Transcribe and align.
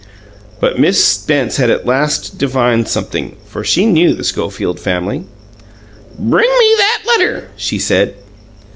But 0.59 0.79
Miss 0.79 1.05
Spence 1.05 1.57
had 1.57 1.69
at 1.69 1.85
last 1.85 2.39
divined 2.39 2.87
something, 2.87 3.35
for 3.45 3.63
she 3.63 3.85
knew 3.85 4.15
the 4.15 4.23
Schofield 4.23 4.79
family. 4.79 5.25
"Bring 6.17 6.49
me 6.49 6.73
that 6.79 7.03
letter!" 7.05 7.49
she 7.55 7.77
said. 7.77 8.15